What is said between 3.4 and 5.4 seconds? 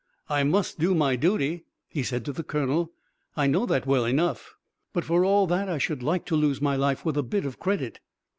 know that well enough; but for